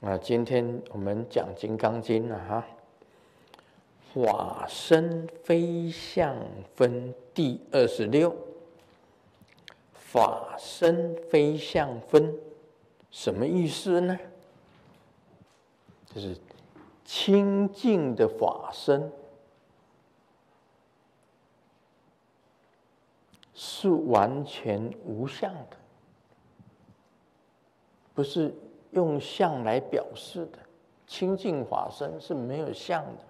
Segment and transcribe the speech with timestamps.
[0.00, 2.64] 啊，今天我们讲《金刚经》了哈，
[4.24, 6.36] 《法身非相
[6.76, 8.30] 分》第二十六，
[9.92, 12.32] 《法身非相分》
[13.10, 14.16] 什么意思呢？
[16.14, 16.38] 就是
[17.04, 19.10] 清净的法身
[23.52, 25.76] 是完全无相的，
[28.14, 28.54] 不是。
[28.90, 30.58] 用相来表示的
[31.06, 33.22] 清净法身是没有相的，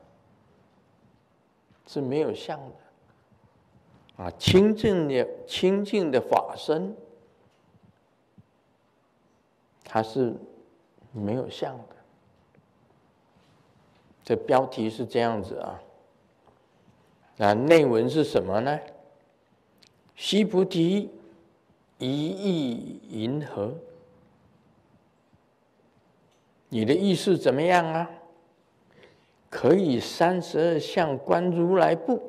[1.86, 4.30] 是没有相的啊！
[4.38, 6.96] 清净的清净的法身，
[9.84, 10.34] 它是
[11.12, 11.96] 没有相的。
[14.24, 15.80] 这标题是这样子啊，
[17.36, 18.78] 那内文是什么呢？
[20.14, 21.10] 须菩提，
[21.98, 23.72] 一意云何？
[26.68, 28.10] 你的意思怎么样啊？
[29.50, 32.22] 可以三十二相观如来不？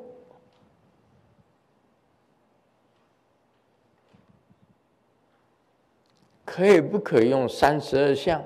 [6.46, 8.42] 可以不可以用三十二相？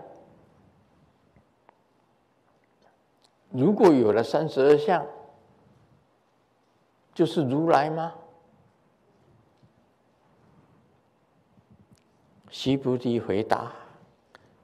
[3.50, 5.06] 如果有了三十二相，
[7.14, 8.12] 就是如来吗？
[12.50, 13.72] 须菩提回答。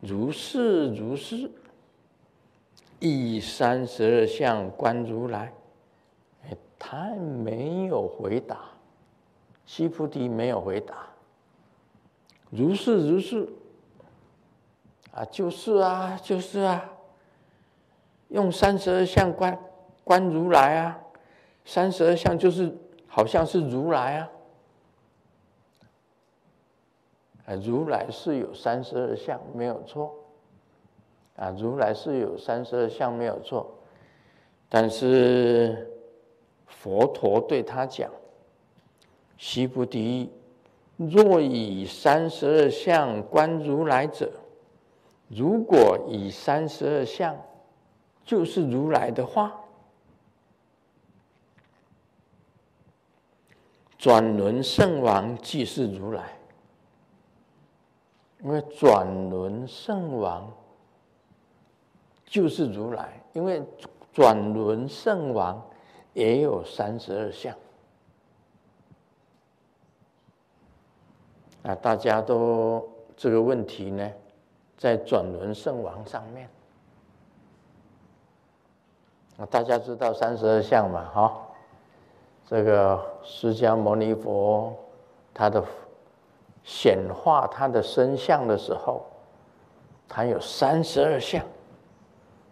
[0.01, 1.51] 如是如是，
[2.99, 5.53] 以三十二相观如来。
[6.45, 8.59] 哎，他没有回答，
[9.67, 10.95] 西菩提没有回答。
[12.49, 13.49] 如是如是，
[15.13, 16.91] 啊，就是啊，就是啊，
[18.29, 19.57] 用三十二相观
[20.03, 20.99] 观如来啊，
[21.65, 22.75] 三十二相就是
[23.07, 24.29] 好像是如来啊。
[27.57, 30.15] 如来是有三十二相，没有错。
[31.37, 33.75] 啊，如来是有三十二相，没有错。
[34.69, 35.91] 但是
[36.67, 38.11] 佛陀对他讲
[39.39, 40.31] ：“须菩提，
[40.97, 44.31] 若以三十二相观如来者，
[45.29, 47.37] 如果以三十二相
[48.23, 49.59] 就是如来的话，
[53.97, 56.37] 转轮圣王即是如来。”
[58.43, 60.51] 因为转轮圣王
[62.25, 63.63] 就是如来，因为
[64.13, 65.63] 转轮圣王
[66.15, 67.55] 也有三十二相。
[71.65, 74.11] 啊，大家都这个问题呢，
[74.79, 76.49] 在转轮圣王上面。
[79.37, 81.05] 啊，大家知道三十二相嘛？
[81.11, 81.47] 哈，
[82.47, 84.75] 这个释迦牟尼佛
[85.35, 85.63] 他的。
[86.63, 89.05] 显化他的身相的时候，
[90.09, 91.45] 他有三十二相，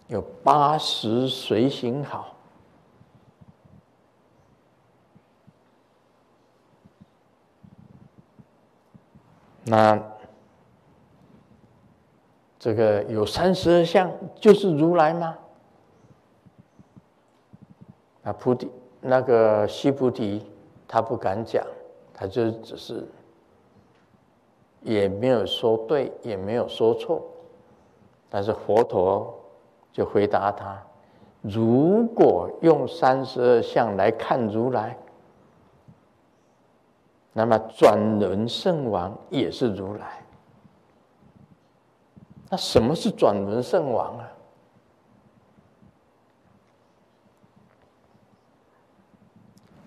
[0.08, 2.34] 有八十随行好。
[9.64, 10.02] 那
[12.58, 15.36] 这个有三十二相，就是如来吗？
[18.22, 18.70] 那菩提
[19.00, 20.44] 那个须菩提，
[20.88, 21.62] 他不敢讲，
[22.14, 23.06] 他就只是。
[24.82, 27.22] 也没有说对，也没有说错，
[28.30, 29.38] 但是佛陀
[29.92, 30.80] 就回答他：
[31.42, 34.96] 如果用三十二相来看如来，
[37.32, 40.22] 那么转轮圣王也是如来。
[42.50, 44.32] 那什么是转轮圣王啊？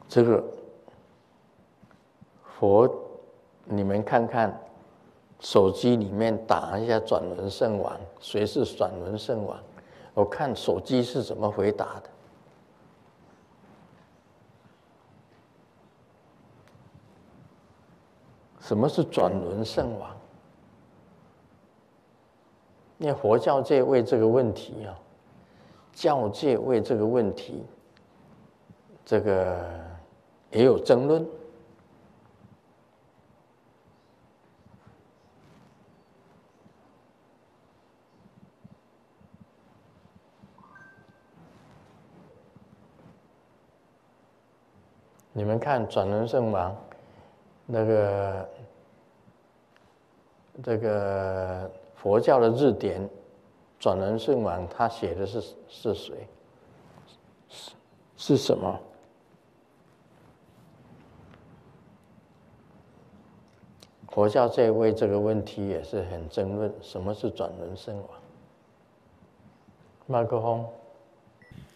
[0.08, 0.44] 这个
[2.44, 2.94] 佛，
[3.64, 4.54] 你们看看。
[5.42, 9.60] 手机里面打一下转轮圣王，谁是转轮圣王？
[10.14, 12.10] 我看手机是怎么回答的。
[18.60, 20.16] 什么是转轮圣王？
[22.98, 24.94] 那佛教界为这个问题啊，
[25.92, 27.64] 教界为这个问题，
[29.04, 29.60] 这个
[30.52, 31.26] 也有争论。
[45.34, 46.76] 你们看转轮圣王，
[47.66, 48.50] 那个
[50.62, 53.10] 这个佛教的日典，
[53.80, 56.28] 转轮圣王他写的是是谁？
[57.50, 57.72] 是
[58.18, 58.80] 是什么？
[64.10, 68.08] 佛教在为这个问题也是很争论，什么是转轮圣王？
[70.08, 70.66] 麦克风。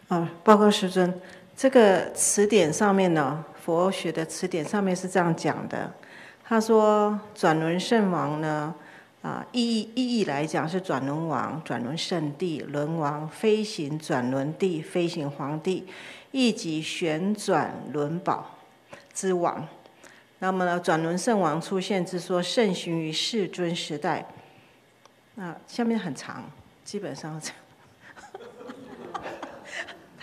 [0.10, 1.22] 啊，报告师尊，
[1.58, 5.90] 这个词典上面呢，佛学的词典上面是这样讲的。
[6.44, 8.76] 他说，转轮圣王呢，
[9.22, 15.88] 啊，意义意义来讲是转轮王、转轮圣帝、轮王、飞行转轮帝、飞行皇帝，
[16.32, 18.58] 亦即旋转轮宝
[19.14, 19.66] 之王。
[20.40, 24.26] 那么呢，转轮圣王出现之说，盛行于世尊时代。
[25.36, 26.44] 那下面很长，
[26.84, 27.42] 基本上。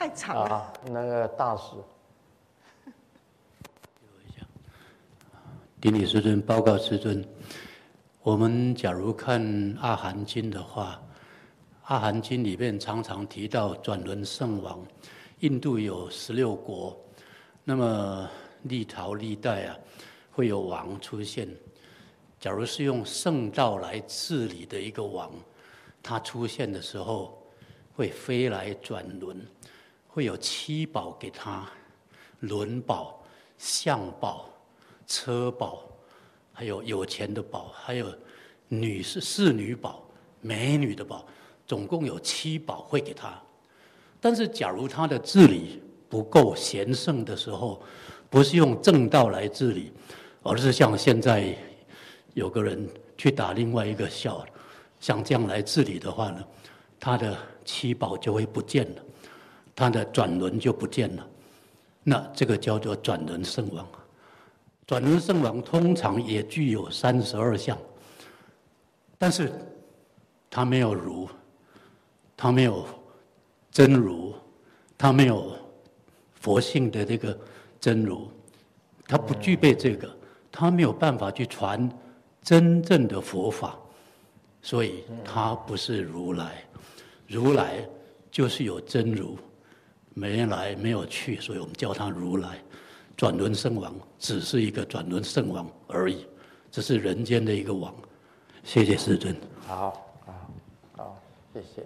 [0.02, 0.56] 太长了。
[0.56, 1.76] 啊，那个大师。
[5.80, 7.24] 顶礼师尊，报告师尊。
[8.20, 9.40] 我们假如看
[9.80, 11.00] 《阿含经》的话，
[11.84, 14.84] 《阿含经》里面常常提到转轮圣王。
[15.38, 17.00] 印度有十六国，
[17.62, 18.28] 那么
[18.62, 19.78] 历朝历代啊，
[20.32, 21.48] 会有王出现。
[22.40, 25.30] 假如是用圣道来治理的一个王，
[26.02, 27.40] 他出现的时候
[27.94, 29.40] 会飞来转轮。
[30.14, 31.66] 会有七宝给他，
[32.40, 33.24] 轮宝、
[33.56, 34.50] 相宝、
[35.06, 35.82] 车宝，
[36.52, 38.06] 还有有钱的宝，还有
[38.68, 40.04] 女士侍女宝、
[40.42, 41.24] 美女的宝，
[41.66, 43.40] 总共有七宝会给他。
[44.20, 47.82] 但是，假如他的治理不够贤圣的时候，
[48.28, 49.90] 不是用正道来治理，
[50.42, 51.56] 而是像现在
[52.34, 52.86] 有个人
[53.16, 54.44] 去打另外一个小，
[55.00, 56.44] 像这样来治理的话呢，
[57.00, 59.02] 他的七宝就会不见了。
[59.74, 61.26] 他的转轮就不见了，
[62.02, 63.86] 那这个叫做转轮圣王。
[64.86, 67.78] 转轮圣王通常也具有三十二相，
[69.16, 69.50] 但是
[70.50, 71.28] 他没有如，
[72.36, 72.84] 他没有
[73.70, 74.34] 真如，
[74.98, 75.56] 他没有
[76.34, 77.38] 佛性的这个
[77.80, 78.28] 真如，
[79.06, 80.14] 他不具备这个，
[80.50, 81.88] 他没有办法去传
[82.42, 83.78] 真正的佛法，
[84.60, 86.62] 所以他不是如来。
[87.28, 87.88] 如来
[88.30, 89.38] 就是有真如。
[90.14, 92.58] 没来，没有去，所以我们叫他如来。
[93.16, 96.26] 转轮圣王只是一个转轮圣王而已，
[96.70, 97.94] 只是人间的一个王。
[98.64, 99.36] 谢谢师尊。
[99.66, 99.90] 好，
[100.24, 100.50] 好，
[100.96, 101.18] 好，
[101.52, 101.84] 谢谢。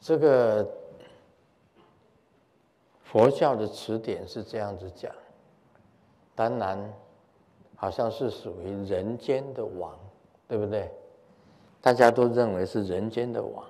[0.00, 0.66] 这个
[3.04, 5.12] 佛教的词典是这样子讲，
[6.34, 6.92] 当然，
[7.76, 9.98] 好像是属于人间的王，
[10.46, 10.90] 对不对？
[11.80, 13.64] 大家都认为是人间的王。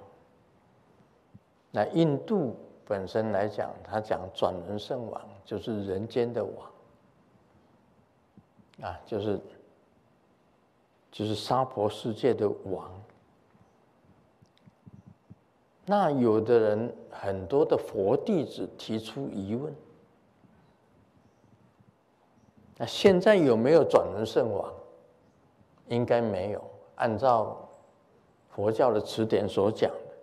[1.71, 2.57] 那印度
[2.87, 6.71] 本身来讲，他讲转轮圣王就是人间的王，
[8.89, 9.39] 啊，就是
[11.13, 12.91] 就是娑婆世界的王。
[15.85, 19.75] 那有的人很多的佛弟子提出疑问：
[22.79, 24.73] 那现在有没有转轮圣王？
[25.89, 26.65] 应该没有，
[26.97, 27.68] 按照。
[28.59, 30.15] 佛教的词典所讲的，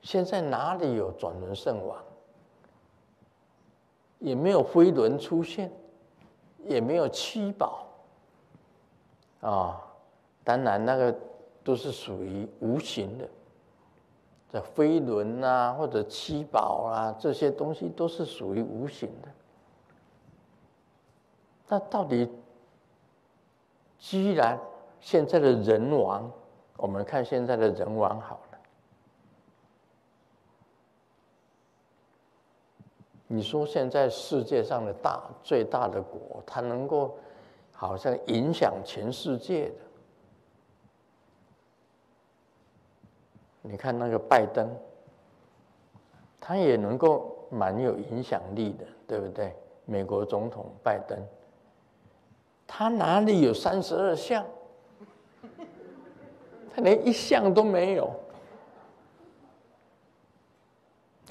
[0.00, 2.00] 现在哪里有转轮圣王？
[4.20, 5.72] 也没有飞轮出现，
[6.68, 7.84] 也没有七宝
[9.40, 9.84] 啊。
[10.44, 11.12] 当然，那个
[11.64, 13.28] 都是属于无形的，
[14.52, 19.28] 这飞轮啊，或者七宝啊，这些东西都是属于无形的。
[21.66, 22.30] 那到底，
[23.98, 24.56] 居然
[25.00, 26.30] 现在的人王，
[26.76, 28.58] 我们看现在的人王好了。
[33.26, 37.16] 你说现在世界上的大最大的国，它能够
[37.72, 39.74] 好像影响全世界的？
[43.62, 44.68] 你看那个拜登，
[46.40, 49.54] 他也能够蛮有影响力的，对不对？
[49.84, 51.18] 美国总统拜登，
[52.66, 54.44] 他哪里有三十二项？
[56.74, 58.10] 他连一项都没有，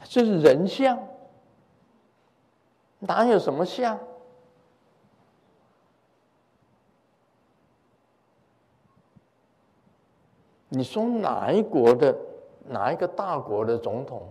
[0.04, 1.00] 这是人相，
[3.00, 3.98] 哪有什么相？
[10.72, 12.16] 你说哪一国的
[12.68, 14.22] 哪一个大国的总统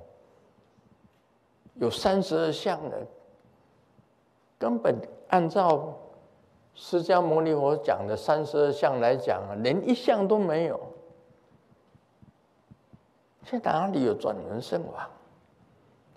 [1.75, 3.07] 有三十二相的？
[4.59, 4.95] 根本
[5.29, 5.97] 按照
[6.75, 10.79] 释迦牟尼佛讲的三十二相来讲啊，连一项都没有。
[13.51, 15.09] 在哪里有转轮圣王？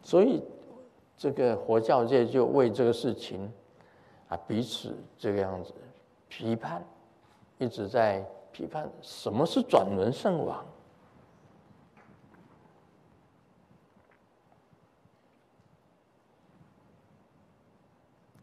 [0.03, 0.43] 所以
[1.15, 3.53] 这个佛教界就为这个事情
[4.27, 5.71] 啊，彼此这个样子
[6.27, 6.83] 批判，
[7.59, 10.65] 一直在批判什么是转轮圣王。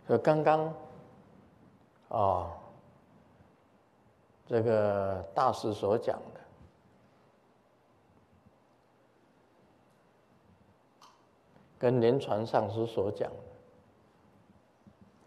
[0.06, 0.72] 和刚刚
[2.08, 2.50] 啊，
[4.46, 6.37] 这个大师所讲的，
[11.78, 13.36] 跟莲传上师所讲的，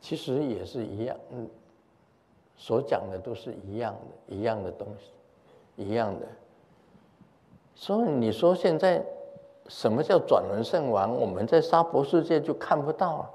[0.01, 1.49] 其实也是一样，嗯，
[2.57, 6.27] 所讲的都是一样的，一样的东西，一样的。
[7.73, 9.03] 所以你说现在
[9.67, 11.15] 什么叫转轮圣王？
[11.15, 13.29] 我们在娑婆世界就看不到了。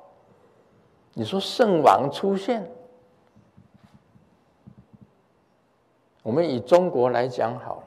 [1.14, 2.70] 你说圣王出现？
[6.22, 7.82] 我们以中国来讲好了，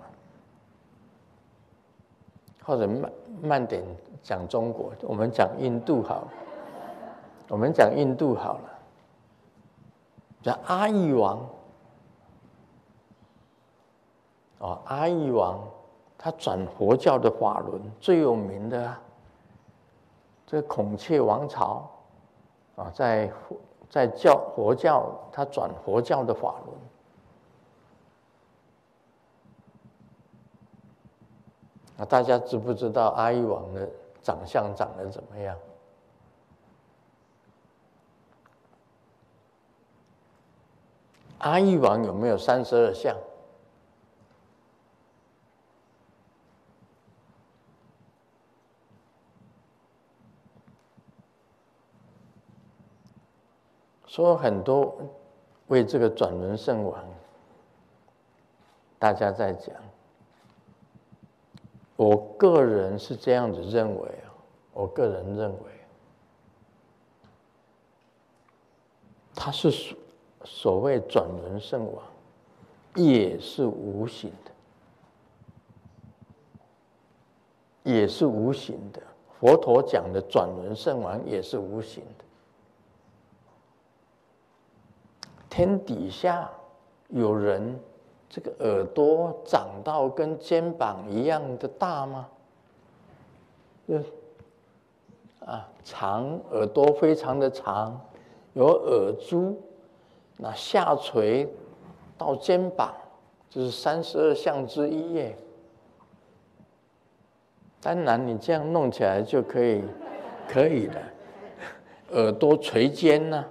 [2.63, 3.83] 或者慢慢点
[4.21, 6.27] 讲中国，我们讲印度好了，
[7.47, 8.69] 我们讲印度好了，
[10.41, 11.39] 讲阿育王。
[14.59, 15.57] 哦，阿育王
[16.17, 19.01] 他转佛教的法轮最有名的啊，
[20.45, 21.89] 这孔雀王朝
[22.75, 23.31] 啊，在
[23.89, 26.77] 在教佛教，他转佛教的法轮。
[31.95, 33.89] 那大家知不知道阿育王的
[34.29, 35.57] 长相长得怎么样？
[41.39, 43.17] 阿育王有没有三十二相？
[54.05, 54.95] 说很多
[55.69, 57.03] 为这个转轮圣王，
[58.99, 59.73] 大家在讲。
[61.99, 64.31] 我个人是这样子认为啊，
[64.71, 65.57] 我个人认为，
[69.35, 69.69] 他是
[70.45, 72.01] 所谓转轮圣王，
[72.95, 74.51] 也是无形的，
[77.83, 79.01] 也是无形的。
[79.37, 82.23] 佛陀讲的转轮圣王也是无形的。
[85.49, 86.49] 天底下
[87.09, 87.77] 有人。
[88.29, 92.29] 这个耳朵长到跟肩膀一样的大吗？
[95.45, 97.99] 啊，长耳朵非常的长，
[98.53, 99.59] 有耳珠，
[100.37, 101.51] 那下垂
[102.19, 102.93] 到肩膀，
[103.49, 105.35] 就是三十二相之一耶。
[107.81, 109.81] 当然，你这样弄起来就可以，
[110.47, 111.01] 可以了，
[112.11, 113.43] 耳朵垂肩呢、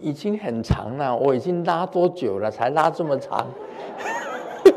[0.00, 2.50] 已经很长了，我已经拉多久了？
[2.50, 3.46] 才拉这么长？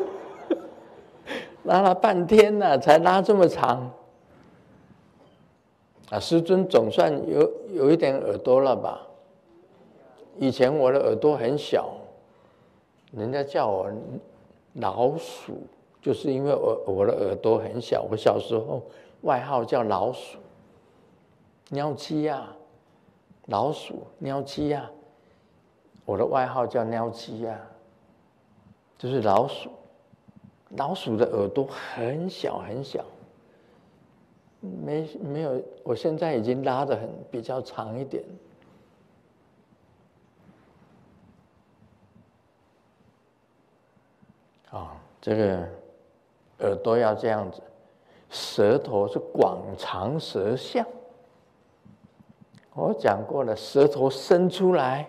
[1.63, 3.89] 拉了半天了，才拉这么长。
[6.09, 9.01] 啊，师尊总算有有一点耳朵了吧？
[10.37, 11.91] 以前我的耳朵很小，
[13.11, 13.89] 人家叫我
[14.73, 15.53] 老鼠，
[16.01, 18.05] 就是因为我我的耳朵很小。
[18.09, 18.81] 我小时候
[19.21, 20.37] 外号叫老鼠，
[21.69, 22.47] 尿鸡呀，
[23.45, 24.89] 老鼠，尿鸡呀。
[26.05, 27.60] 我的外号叫尿鸡呀，
[28.98, 29.69] 就是老鼠。
[30.75, 33.05] 老鼠的耳朵很小很小，
[34.60, 38.24] 没没有，我现在已经拉得很比较长一点。
[44.72, 45.69] 啊，这个
[46.62, 47.62] 耳朵要这样子，
[48.31, 50.83] 舌头是广长舌相。
[52.74, 55.07] 我讲过了，舌头伸出来。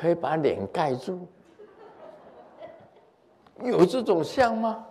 [0.00, 1.28] 可以把脸盖住，
[3.62, 4.86] 有这种像吗？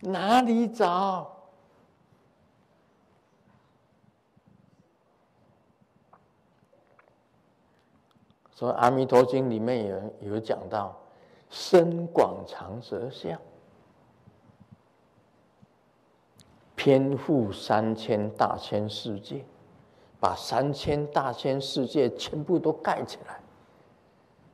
[0.00, 1.34] 哪里找？
[8.52, 10.94] 所以《阿弥陀经》里面有有讲到，
[11.48, 13.40] 身广长舌相，
[16.76, 19.42] 遍覆三千大千世界。
[20.22, 23.40] 把三千大千世界全部都盖起来，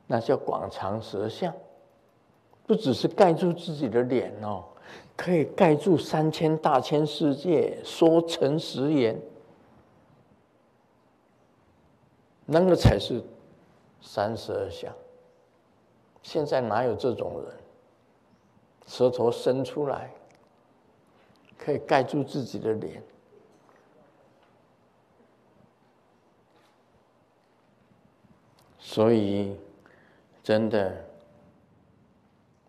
[0.07, 1.53] 那叫广长舌相。
[2.65, 4.63] 不只是盖住自己的脸哦，
[5.15, 9.21] 可以盖住三千大千世界，说诚实言，
[12.47, 13.21] 那个才是
[14.01, 14.91] 三十二相。
[16.23, 17.53] 现在哪有这种人？
[18.87, 20.09] 舌头伸出来，
[21.59, 23.03] 可以盖住自己的脸。
[28.91, 29.55] 所以，
[30.41, 30.91] 真的，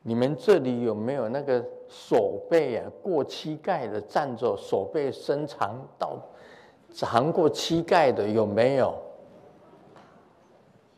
[0.02, 6.18] 你们这里有没有那个手背啊过膝盖的站着，手背伸长到
[6.92, 8.94] 长过膝盖的有没有？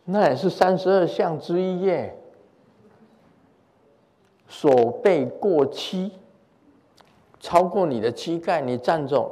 [0.04, 2.18] 那也是三十二项之一耶。
[4.48, 6.10] 手背过膝，
[7.38, 9.30] 超过你的膝盖，你站着。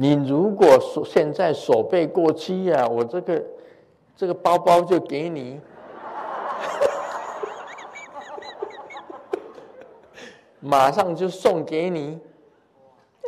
[0.00, 3.44] 你如果说现在手背过期呀、啊，我这个
[4.14, 5.60] 这个包包就给你，
[10.60, 12.16] 马上就送给你，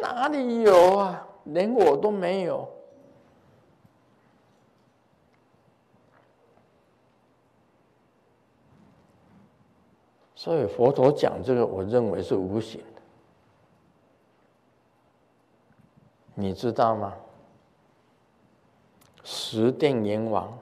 [0.01, 1.27] 哪里有啊？
[1.43, 2.69] 连我都没有。
[10.37, 12.81] 所以佛陀讲这个，我认为是无形
[16.41, 17.15] 你知道吗？
[19.23, 20.59] 十殿阎王，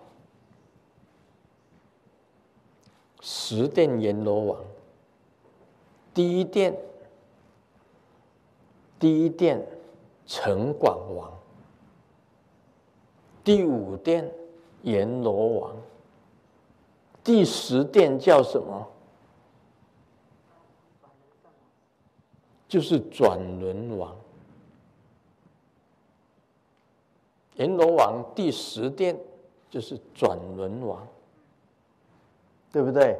[3.20, 4.64] 十殿阎罗王，
[6.12, 6.76] 第一殿，
[8.98, 9.64] 第一殿
[10.26, 11.32] 城广王，
[13.44, 14.28] 第五殿
[14.82, 15.76] 阎罗王，
[17.22, 18.88] 第十殿叫什么？
[22.66, 24.14] 就是转轮王，
[27.58, 29.16] 阎罗王第十殿
[29.68, 31.06] 就是转轮王，
[32.72, 33.16] 对不对？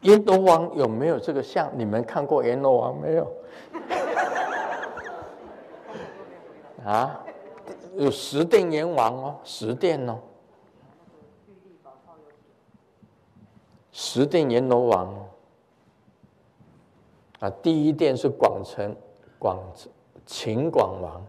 [0.00, 1.70] 阎罗王有没有这个像？
[1.76, 3.32] 你们看过阎罗王没有？
[6.84, 7.24] 啊，
[7.94, 10.18] 有十殿阎王哦，十殿哦。
[13.92, 15.21] 十殿阎罗王
[17.42, 18.94] 啊，第一殿是广城
[19.36, 19.58] 广
[20.24, 21.20] 秦广王，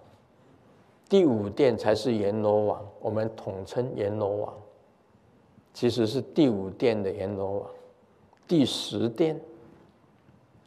[1.10, 4.54] 第五殿才是阎罗王，我们统称阎罗王，
[5.74, 7.70] 其实是第五殿的阎罗王，
[8.48, 9.42] 第十殿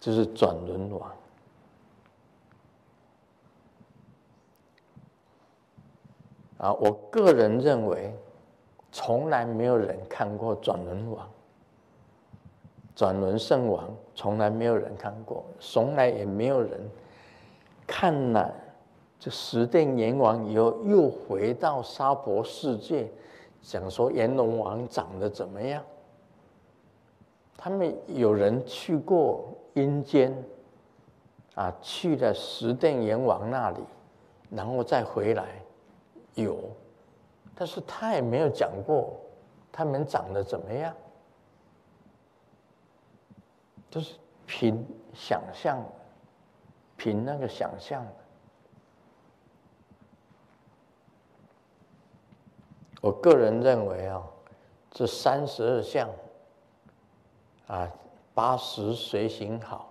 [0.00, 1.12] 就是转轮王
[6.58, 6.72] 啊。
[6.72, 8.12] 我个人认为，
[8.90, 11.24] 从来没有人看过转轮王。
[12.96, 16.80] 转轮圣王从来没有人看过，从来也没有人
[17.86, 18.50] 看了
[19.18, 23.06] 这十殿阎王以后，又回到娑婆世界，
[23.60, 25.84] 讲说阎罗王长得怎么样？
[27.54, 30.34] 他们有人去过阴间，
[31.54, 33.80] 啊，去了十殿阎王那里，
[34.50, 35.44] 然后再回来，
[36.34, 36.56] 有，
[37.54, 39.12] 但是他也没有讲过
[39.70, 40.94] 他们长得怎么样。
[43.96, 45.82] 就是凭想象，
[46.98, 48.06] 凭那个想象。
[53.00, 54.22] 我个人认为啊，
[54.90, 56.10] 这三十二相
[57.68, 57.90] 啊，
[58.34, 59.90] 八十随行好，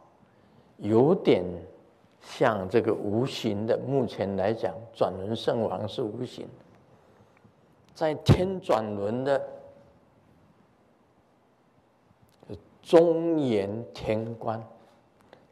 [0.77, 1.43] 有点
[2.21, 3.75] 像这个无形的。
[3.75, 6.47] 目前来讲，转轮圣王是无形，
[7.95, 9.54] 在天转轮的。
[12.85, 14.63] 中炎天官，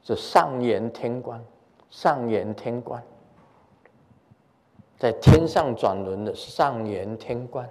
[0.04, 1.44] 这上炎天官，
[1.90, 3.04] 上炎天官，
[5.00, 7.68] 在天上转轮的上炎天官，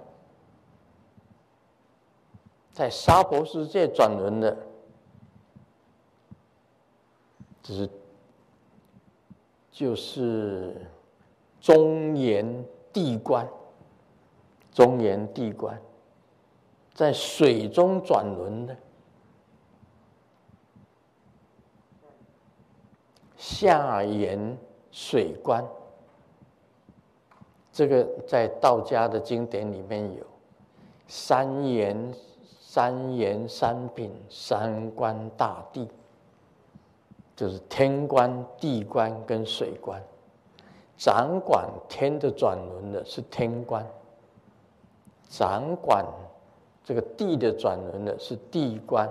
[2.73, 4.57] 在娑婆世界转轮的，
[7.61, 7.89] 只是
[9.71, 10.75] 就是
[11.61, 13.47] 中炎地官，
[14.73, 15.81] 中炎地官，
[16.93, 18.75] 在水中转轮的。
[23.43, 24.57] 下炎
[24.89, 25.61] 水官，
[27.73, 30.25] 这个在道家的经典里面有
[31.09, 32.13] 三言、
[32.61, 35.89] 三言三品、三官大帝，
[37.35, 40.01] 就是天官、地官跟水官。
[40.95, 43.85] 掌管天的转轮的是天官，
[45.27, 46.05] 掌管
[46.81, 49.09] 这个地的转轮的是地官，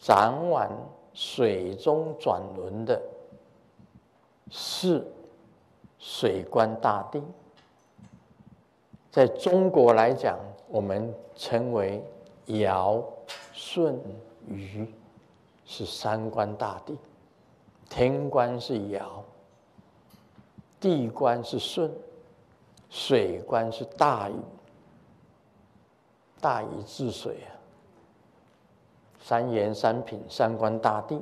[0.00, 0.68] 掌管
[1.14, 3.00] 水中转轮的。
[4.50, 5.06] 是
[5.98, 7.22] 水官大帝，
[9.10, 12.04] 在中国来讲，我们称为
[12.46, 13.02] 尧、
[13.52, 13.98] 舜、
[14.48, 14.92] 禹，
[15.64, 16.98] 是三官大帝。
[17.88, 19.24] 天官是尧，
[20.78, 21.90] 地官是舜，
[22.88, 24.34] 水官是大禹。
[26.40, 27.52] 大禹治水啊，
[29.22, 31.20] 三言三品，三官大帝。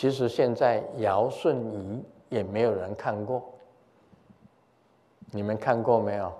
[0.00, 3.52] 其实现在尧舜禹也没有人看过，
[5.30, 6.32] 你们看过没有？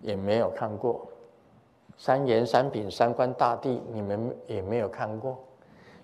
[0.00, 1.06] 也没有看过。
[1.98, 5.38] 三炎三品三官大帝，你们也没有看过。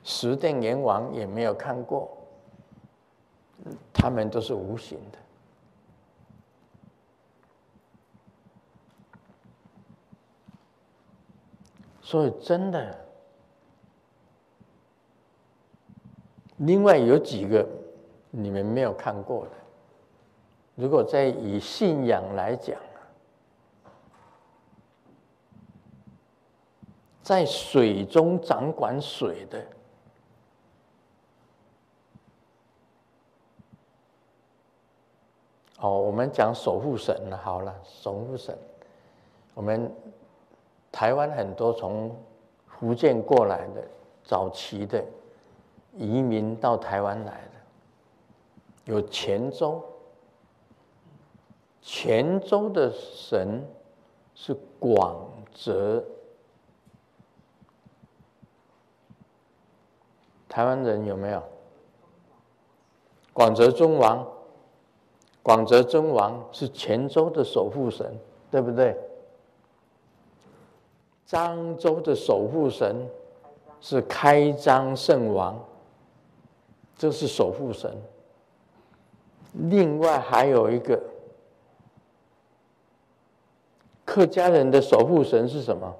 [0.04, 2.14] 十殿阎王也没有看过，
[3.94, 5.18] 他们都是无形的。
[12.02, 13.05] 所以真的，
[16.58, 17.66] 另外有几个
[18.30, 19.50] 你们没有看过的，
[20.74, 22.76] 如果再以信仰来讲，
[27.22, 29.62] 在水中掌管水的。
[35.80, 37.14] 哦，我们讲守护神。
[37.42, 38.56] 好了，守护神，
[39.52, 39.92] 我们
[40.90, 42.16] 台湾很多从
[42.66, 43.82] 福建过来的
[44.22, 45.04] 早期的
[45.96, 49.82] 移民到台湾来的，有泉州，
[51.80, 53.64] 泉州的神
[54.34, 55.16] 是广
[55.54, 56.04] 泽，
[60.48, 61.42] 台湾人有没有？
[63.32, 64.26] 广泽尊王。
[65.42, 68.18] 广泽尊王是泉州的守护神，
[68.50, 68.98] 对不对？
[71.28, 73.08] 漳州的守护神
[73.80, 75.56] 是开漳圣王，
[76.96, 77.90] 这是守护神。
[79.70, 81.02] 另外还有一个
[84.04, 85.94] 客家人的守护神是什么？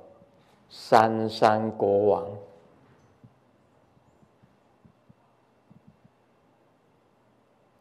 [0.69, 2.27] 三山国王。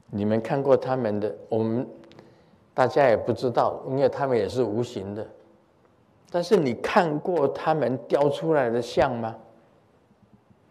[0.10, 1.86] 你们看过他们的，我们
[2.73, 5.28] 大家也不知道，因为他们也是无形的。
[6.32, 9.36] 但是你看过他们雕出来的像吗？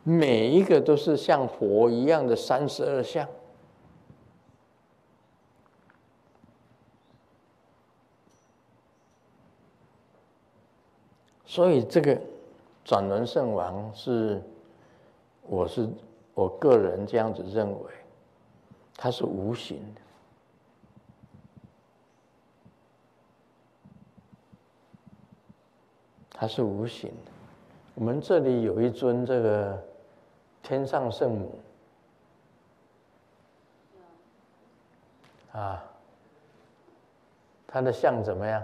[0.05, 3.27] 每一个都是像佛一样的三十二相。
[11.45, 12.21] 所以这个
[12.85, 14.43] 转轮圣王是，
[15.43, 15.88] 我是
[16.35, 17.90] 我个人这样子认为。
[18.97, 20.01] 它是无形的，
[26.31, 27.33] 它是无形的。
[27.95, 29.85] 我们这里有一尊这个
[30.64, 31.61] 天上圣母，
[35.53, 35.85] 啊，
[37.68, 38.62] 它的像怎么样？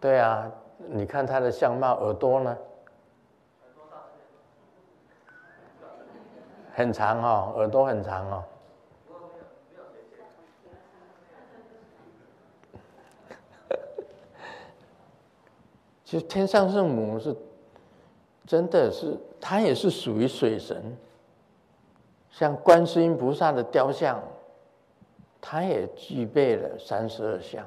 [0.00, 0.50] 对啊。
[0.88, 2.58] 你看他的相貌，耳朵呢？
[6.74, 8.44] 很长哦，耳朵很长哦。
[16.12, 17.34] 其实天上圣母是，
[18.46, 20.94] 真的是，她也是属于水神。
[22.30, 24.22] 像观世音菩萨的雕像，
[25.40, 27.66] 他也具备了三十二相。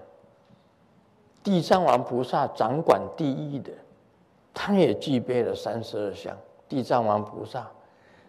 [1.42, 3.72] 地藏王菩萨掌管地狱的，
[4.54, 6.38] 他也具备了三十二相。
[6.70, 7.68] 地藏王菩萨，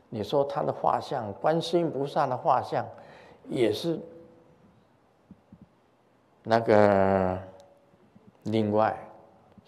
[0.09, 2.88] 你说他的画像，观世音菩萨的画像，
[3.50, 4.00] 也是
[6.42, 7.38] 那个
[8.44, 8.98] 另外，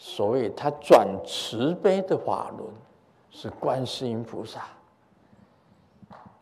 [0.01, 2.71] 所以他转慈悲的法轮
[3.33, 4.69] 是观世音菩萨，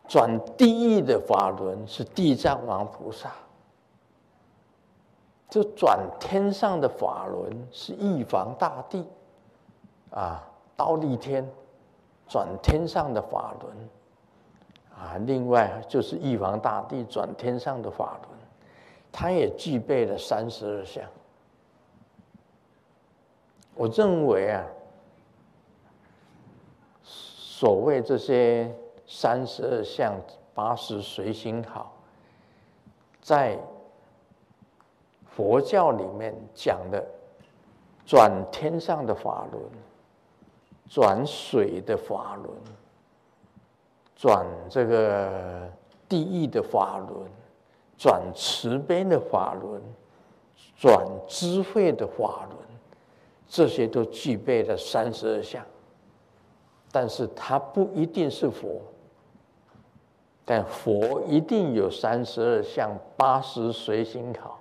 [0.07, 3.31] 转地狱的法轮是地藏王菩萨。
[5.49, 9.03] 就转天上的法轮是玉皇大帝，
[10.11, 10.43] 啊，
[10.77, 11.49] 忉利天
[12.27, 13.89] 转天上的法轮，
[14.93, 18.37] 啊，另外就是玉皇大帝转天上的法轮，
[19.11, 21.03] 他也具备了三十二相。
[23.77, 24.65] 我认为啊，
[27.03, 30.19] 所谓这些三十二相、
[30.53, 31.93] 八十随心好，
[33.21, 33.57] 在。
[35.29, 37.05] 佛教里面讲的
[38.07, 39.63] 转天上的法轮，
[40.89, 42.57] 转水的法轮，
[44.15, 45.69] 转这个
[46.09, 47.29] 地狱的法轮，
[47.95, 49.79] 转慈悲的法轮，
[50.75, 52.66] 转智慧的法轮，
[53.47, 55.63] 这些都具备了三十二相。
[56.91, 58.81] 但是它不一定是佛，
[60.45, 64.57] 但佛一定有三十二相，八十随心考。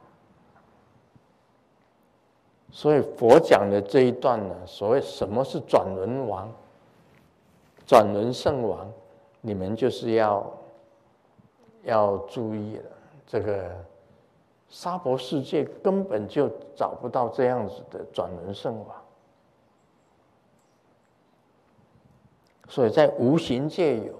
[2.72, 6.53] 所以佛讲的这一段呢，所谓什么是转轮王、
[7.87, 8.87] 转轮圣王，
[9.40, 10.53] 你们就是要
[11.85, 12.83] 要注意了。
[13.27, 13.70] 这个
[14.68, 19.02] 沙婆世界根本就找不到这样子的转轮圣王，
[22.68, 24.12] 所以在无形界有。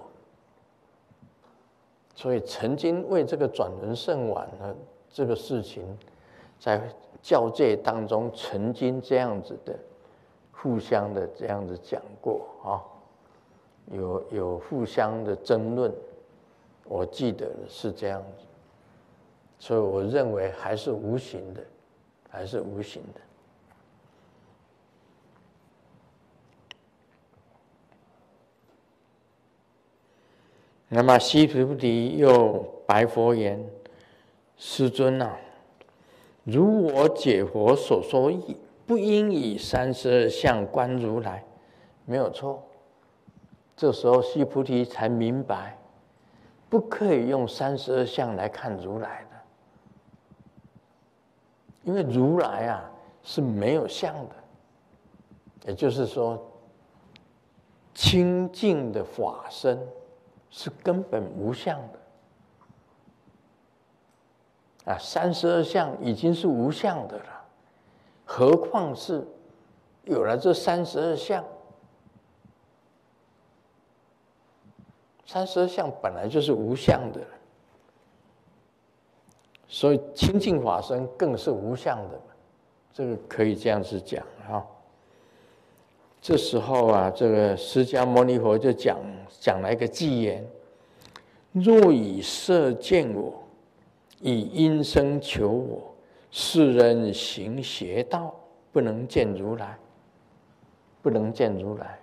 [2.15, 4.75] 所以曾经为这个转轮圣王呢
[5.09, 5.97] 这个事情，
[6.59, 6.81] 在。
[7.19, 9.77] 教界当中曾经这样子的，
[10.51, 12.79] 互相的这样子讲过啊，
[13.87, 15.91] 有有互相的争论，
[16.85, 18.46] 我记得是这样子。
[19.59, 21.61] 所以我认为还是无形的，
[22.29, 23.21] 还是无形的。
[30.89, 33.61] 那么须菩提又白佛言
[34.55, 35.37] ：“师尊啊，
[36.45, 41.43] 如我解佛所说义，不应以三十二相观如来。”
[42.05, 42.63] 没有错。
[43.75, 45.77] 这时候西菩提才明白，
[46.69, 49.26] 不可以用三十二相来看如来，
[51.87, 52.91] 因为如来啊
[53.23, 54.35] 是没有相的，
[55.67, 56.37] 也就是说，
[57.93, 59.79] 清净的法身。
[60.49, 61.99] 是根本无相的
[64.93, 64.97] 啊！
[64.97, 67.45] 三十二相已经是无相的了，
[68.25, 69.27] 何况是
[70.05, 71.43] 有了这三十二相？
[75.25, 77.27] 三十二相本来就是无相的了，
[79.67, 82.21] 所以清净法身更是无相的，
[82.93, 84.65] 这个可以这样子讲哈。
[86.21, 88.99] 这时候啊，这个释迦牟尼佛就讲
[89.39, 90.45] 讲了一个偈言：
[91.51, 93.43] 若以色见我，
[94.19, 95.93] 以音声求我，
[96.31, 98.33] 世人行邪道，
[98.71, 99.77] 不能见如来。
[100.99, 101.97] 不能见如来。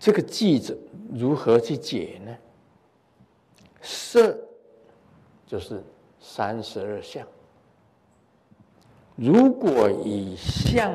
[0.00, 0.76] 这个偈子
[1.12, 2.36] 如何去解呢？
[3.80, 4.36] 色
[5.52, 5.84] 就是
[6.18, 7.26] 三十二相，
[9.16, 10.90] 如果以相。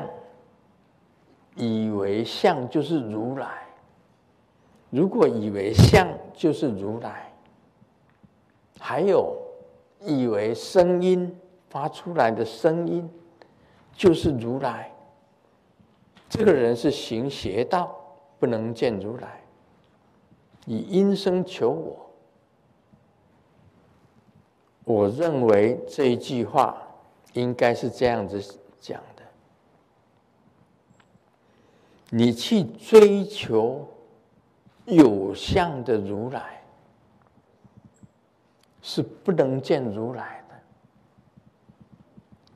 [1.54, 3.66] 以为相就是如来，
[4.90, 7.32] 如果以为相就是如来，
[8.78, 9.36] 还有
[10.00, 11.36] 以为声音
[11.68, 13.08] 发出来的声音
[13.92, 14.92] 就是如来，
[16.28, 17.92] 这个人是行邪道，
[18.38, 19.40] 不能见如来。
[20.64, 22.07] 以音声求我，
[24.88, 26.74] 我认为这一句话
[27.34, 28.42] 应该是这样子
[28.80, 29.22] 讲的。
[32.08, 33.86] 你去追求
[34.86, 36.62] 有相的如来，
[38.80, 40.54] 是不能见如来的。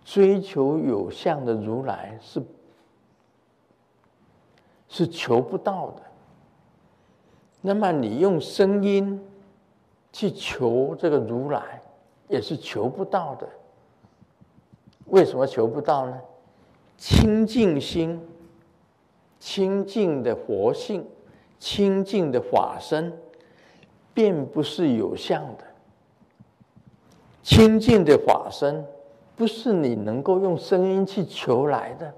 [0.03, 2.42] 追求有相的如来是
[4.88, 6.03] 是求不到的。
[7.61, 9.23] 那么你用声音
[10.11, 11.82] 去求这个如来，
[12.33, 13.49] 也是求不到的。
[15.07, 16.18] 为什么求不到呢？
[16.97, 18.21] 清净心。
[19.38, 21.05] 清净的佛性，
[21.59, 23.12] 清净的法身，
[24.14, 25.64] 并不是有相的。
[27.42, 28.87] 清净的法身，
[29.35, 32.14] 不是你能够用声音去求来的。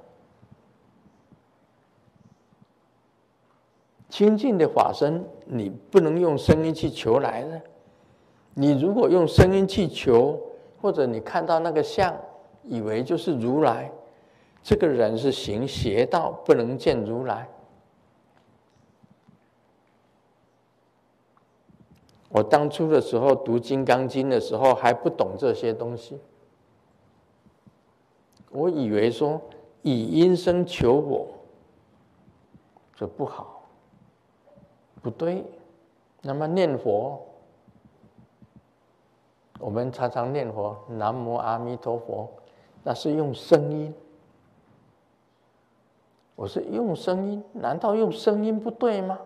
[4.10, 7.60] 清净的法身，你不能用声音去求来的。
[8.54, 10.40] 你如果用声音去求，
[10.80, 12.14] 或者你看到那个相，
[12.62, 13.90] 以为就是如来。
[14.62, 17.48] 这个人是行邪道，不能见如来。
[22.30, 26.18] 我当初的时候读《金刚经》的时候还不懂这些东西，
[28.50, 29.40] 我以为说
[29.82, 31.28] 以音声求我，
[32.96, 33.62] 这不好，
[35.02, 35.44] 不对。
[36.22, 37.20] 那么念佛，
[39.58, 42.28] 我们常常念佛，南无阿弥陀佛，
[42.82, 43.94] 那是用声音。
[46.36, 49.18] 我是用声音，难道用声音不对吗？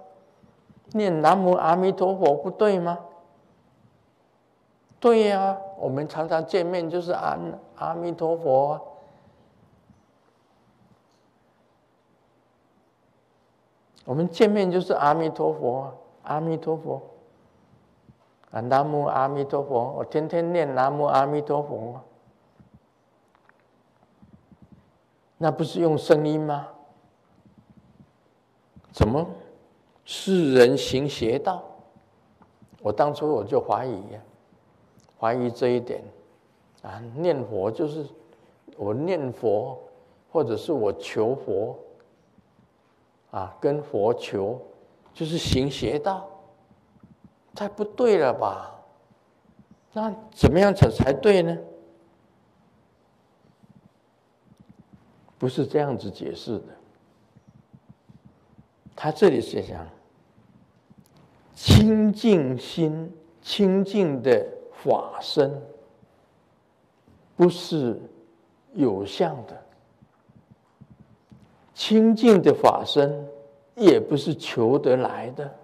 [0.92, 2.98] 念南无阿弥陀佛不对吗？
[5.00, 7.38] 对呀、我们常常见面就是阿
[7.76, 8.80] 阿弥陀佛、
[14.04, 17.00] 我们见面就是阿弥陀佛、啊，阿弥陀佛。
[18.50, 22.00] 啊，南无阿弥陀佛，我天天念南无阿弥陀佛、
[25.36, 26.68] 那不是用声音吗？
[28.90, 29.26] 怎么，
[30.04, 31.62] 世人行邪道？
[32.80, 34.20] 我当初我就怀疑呀，
[35.20, 36.02] 怀疑这一点，
[36.82, 38.06] 啊，念佛就是
[38.76, 39.78] 我念佛，
[40.32, 41.76] 或者是我求佛，
[43.30, 44.60] 啊，跟佛求，
[45.12, 46.28] 就是行邪道，
[47.58, 48.72] 太不对了吧？
[49.92, 51.58] 那怎么样才才对呢？
[55.36, 56.66] 不是这样子解释的。
[58.94, 59.84] 他这里是讲
[61.52, 65.60] 清净心、清净的法身，
[67.34, 68.00] 不是
[68.72, 69.54] 有相的；
[71.74, 73.28] 清净的法身，
[73.74, 75.57] 也不是求得来的。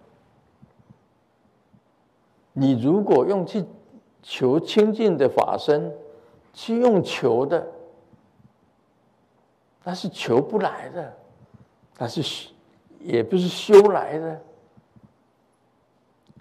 [2.56, 3.64] 你如果用去
[4.22, 5.92] 求清净的法身，
[6.52, 7.66] 去用求的，
[9.82, 11.16] 那是求不来的，
[11.98, 12.48] 那是
[13.00, 14.40] 也不是修来的，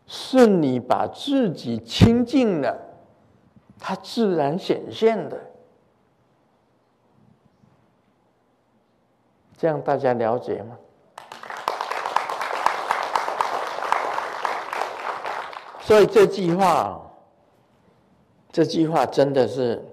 [0.05, 2.79] 是你把自己清净了，
[3.79, 5.41] 它自然显现的。
[9.57, 10.77] 这样大家了解吗？
[15.85, 17.11] 所以这句话，
[18.53, 19.83] 这句话真的是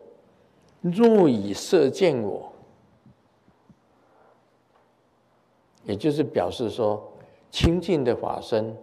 [0.81, 2.53] 若以色见我，
[5.83, 7.13] 也就是表示说，
[7.51, 8.77] 清净的法身，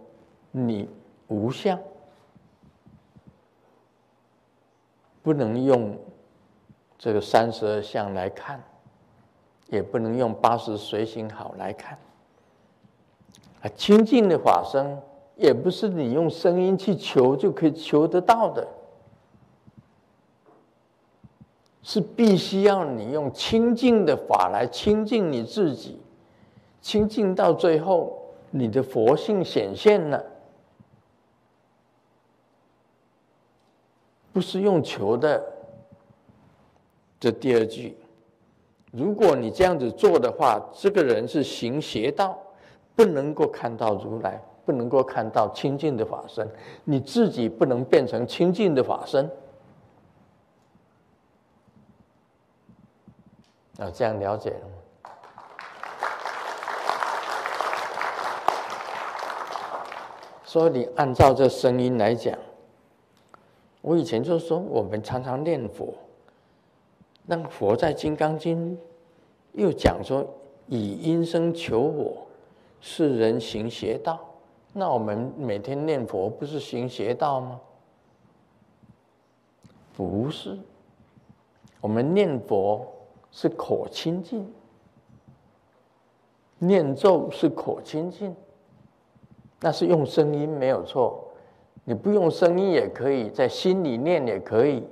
[0.50, 0.86] 你
[1.28, 1.78] 无相，
[5.22, 5.98] 不能用
[6.98, 8.62] 这个三十二相来看，
[9.68, 11.98] 也不能用八十随形好来看，
[13.62, 15.00] 啊，清净的法身。
[15.38, 18.66] 也不是你用声音去求就可以求得到的，
[21.80, 26.00] 是必须要你用清净的法来清净你自己，
[26.82, 28.20] 清净到最后，
[28.50, 30.24] 你的佛性显现了，
[34.32, 35.40] 不是用求的。
[37.20, 37.96] 这第二句，
[38.90, 42.36] 如果你这样子做的话，这个人是行邪道，
[42.96, 44.42] 不能够看到如来。
[44.68, 46.46] 不能够看到清净的法身，
[46.84, 49.24] 你自己不能变成清净的法身。
[53.78, 54.60] 啊，这样了解了？
[60.44, 62.38] 所以你按照这声音来讲，
[63.80, 65.94] 我以前就说，我们常常念佛，
[67.24, 68.76] 那佛在《金刚经》
[69.52, 70.26] 又讲说，
[70.66, 72.26] 以音声求我，
[72.82, 74.27] 是人行邪道。
[74.78, 77.60] 那我们每天念佛不是行邪道吗？
[79.96, 80.56] 不是，
[81.80, 82.86] 我们念佛
[83.32, 84.48] 是口清净，
[86.58, 88.36] 念咒是口清净，
[89.58, 91.28] 那是用声音没有错，
[91.82, 94.86] 你不用声音也可以，在心里念也可以，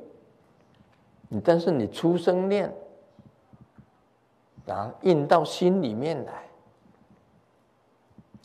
[1.29, 2.75] 你但是你出声念，
[4.65, 6.46] 然后印到心里面来。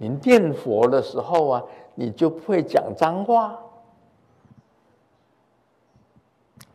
[0.01, 3.55] 你念佛的时候啊，你就不会讲脏话，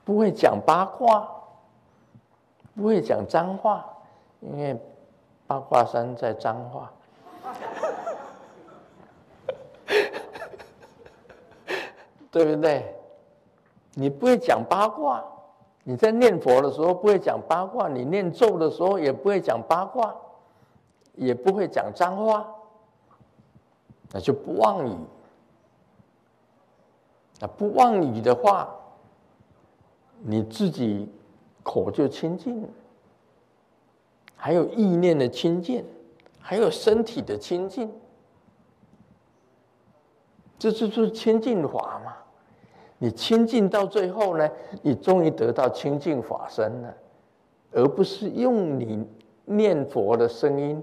[0.05, 1.29] 不会讲八卦，
[2.77, 3.85] 不会讲脏话，
[4.39, 4.81] 因为
[5.49, 6.93] 八卦山在脏话，
[12.31, 12.95] 对不对？
[13.95, 15.25] 你不会讲八卦，
[15.83, 20.15] 你在念佛的时候不会讲八卦，你念咒的时候也不会讲八卦，
[21.15, 22.53] 也不会讲脏话。
[24.13, 24.97] 那就不妄语。
[27.41, 28.75] 那不妄语的话，
[30.23, 31.09] 你自己
[31.63, 32.67] 口就清净，
[34.35, 35.85] 还有意念的清净，
[36.41, 37.93] 还有身体的清净，
[40.59, 42.17] 这就是清净法嘛。
[42.99, 44.49] 你清净到最后呢，
[44.81, 46.97] 你终于得到清净法身了，
[47.73, 49.07] 而不是用你
[49.45, 50.83] 念佛的声音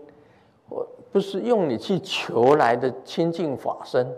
[0.70, 0.86] 或。
[1.13, 4.12] 不是用你去求来的清净法身，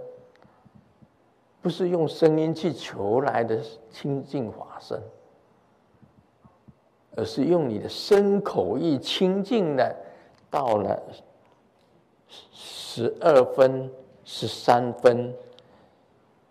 [1.61, 4.97] 不是用声音去求来的清净法身，
[7.17, 9.93] 而是用你的身口意清净的，
[10.49, 10.97] 到了
[12.29, 13.91] 十二分、
[14.23, 15.35] 十三分、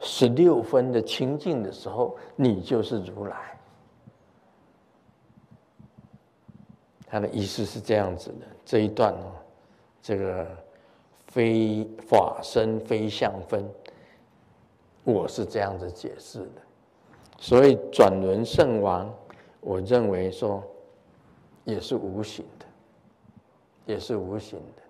[0.00, 3.58] 十六分的清净的时候，你就是如来。
[7.06, 9.32] 他的意思是这样子的，这一段哦。
[10.04, 10.46] 这个
[11.28, 13.66] 非法身非相分，
[15.02, 16.60] 我是这样子解释的。
[17.38, 19.10] 所以转轮圣王，
[19.62, 20.62] 我认为说
[21.64, 22.66] 也是无形的，
[23.86, 24.82] 也是无形的。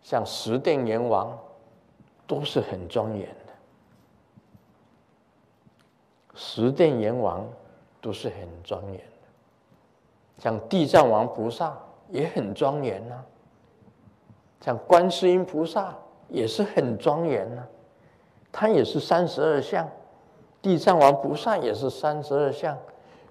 [0.00, 1.36] 像十殿阎王
[2.24, 3.52] 都是很庄严的，
[6.36, 7.44] 十殿阎王
[8.00, 10.38] 都是很庄严的。
[10.38, 11.76] 像地藏王菩萨
[12.10, 13.24] 也很庄严呐。
[14.60, 15.94] 像观世音菩萨
[16.28, 17.64] 也是很庄严呢，
[18.50, 19.88] 他也是三十二相，
[20.60, 22.76] 地藏王菩萨也是三十二相，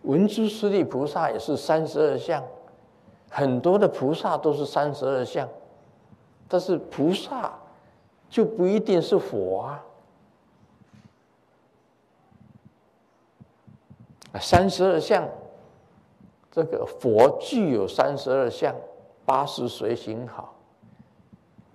[0.04, 2.42] 文殊师利菩萨也是三十二相，
[3.30, 5.50] 很多的菩萨都是三十二相，
[6.48, 7.52] 但是菩萨
[8.30, 9.84] 就不一定是佛啊。
[14.40, 15.28] 三十二相，
[16.50, 18.74] 这个佛具有三十二相，
[19.26, 20.55] 八十随行好。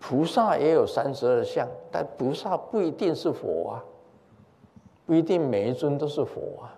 [0.00, 3.84] 菩萨也有三十二相，但菩萨不一定是佛啊，
[5.04, 6.74] 不一定每一尊都是佛啊。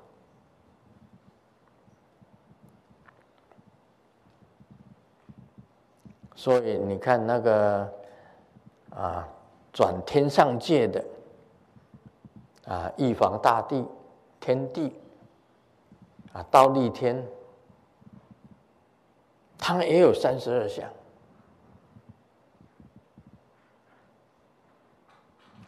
[6.35, 7.89] 所以你看那个
[8.91, 9.29] 啊，
[9.73, 11.05] 转天上界的
[12.67, 13.87] 啊，玉皇大帝、
[14.41, 14.93] 天帝
[16.33, 17.25] 啊，忉利天，
[19.57, 20.85] 他也有三十二相。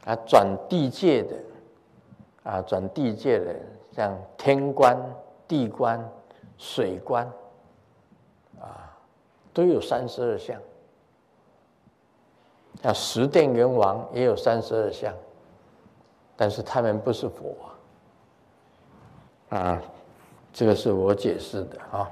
[0.05, 1.37] 啊，转地界的，
[2.43, 3.55] 啊，转地界的，
[3.93, 4.97] 像天官、
[5.49, 5.99] 地官、
[6.59, 7.27] 水官，
[8.61, 8.95] 啊，
[9.53, 10.61] 都有三十二相。
[12.83, 15.15] 像十殿阎王也有三十二相，
[16.37, 17.57] 但是他们不是佛
[19.49, 19.83] 啊。
[20.53, 22.11] 这个是我解释的啊。